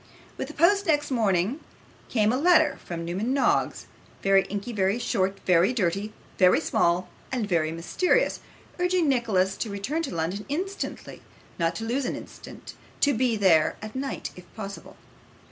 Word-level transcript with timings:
With 0.35 0.47
the 0.47 0.55
post 0.55 0.87
next 0.87 1.11
morning 1.11 1.59
came 2.09 2.33
a 2.33 2.39
letter 2.39 2.79
from 2.83 3.05
Newman 3.05 3.35
Noggs, 3.35 3.85
very 4.23 4.45
inky, 4.45 4.73
very 4.73 4.97
short, 4.97 5.39
very 5.45 5.73
dirty, 5.73 6.11
very 6.39 6.59
small, 6.59 7.07
and 7.31 7.47
very 7.47 7.71
mysterious, 7.71 8.39
urging 8.79 9.07
Nicholas 9.07 9.55
to 9.57 9.69
return 9.69 10.01
to 10.01 10.15
London 10.15 10.43
instantly; 10.49 11.21
not 11.59 11.75
to 11.75 11.83
lose 11.85 12.05
an 12.05 12.15
instant; 12.15 12.73
to 12.99 13.13
be 13.13 13.37
there 13.37 13.75
that 13.81 13.95
night 13.95 14.31
if 14.35 14.51
possible. 14.55 14.97